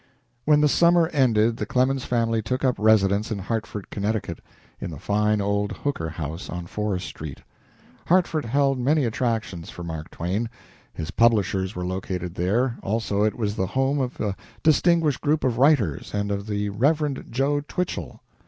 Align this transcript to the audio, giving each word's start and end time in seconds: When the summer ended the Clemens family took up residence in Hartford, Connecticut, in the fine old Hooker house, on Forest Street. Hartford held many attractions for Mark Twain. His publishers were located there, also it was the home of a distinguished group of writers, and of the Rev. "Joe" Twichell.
When 0.45 0.61
the 0.61 0.67
summer 0.67 1.09
ended 1.09 1.57
the 1.57 1.67
Clemens 1.67 2.05
family 2.05 2.41
took 2.41 2.65
up 2.65 2.73
residence 2.79 3.29
in 3.29 3.37
Hartford, 3.37 3.91
Connecticut, 3.91 4.39
in 4.79 4.89
the 4.89 4.97
fine 4.97 5.39
old 5.41 5.71
Hooker 5.73 6.09
house, 6.09 6.49
on 6.49 6.65
Forest 6.65 7.05
Street. 7.05 7.43
Hartford 8.07 8.45
held 8.45 8.79
many 8.79 9.05
attractions 9.05 9.69
for 9.69 9.83
Mark 9.83 10.09
Twain. 10.09 10.49
His 10.91 11.11
publishers 11.11 11.75
were 11.75 11.85
located 11.85 12.33
there, 12.33 12.77
also 12.81 13.21
it 13.21 13.37
was 13.37 13.55
the 13.55 13.67
home 13.67 13.99
of 13.99 14.19
a 14.19 14.35
distinguished 14.63 15.21
group 15.21 15.43
of 15.43 15.59
writers, 15.59 16.15
and 16.15 16.31
of 16.31 16.47
the 16.47 16.69
Rev. 16.69 17.29
"Joe" 17.29 17.61
Twichell. 17.67 18.23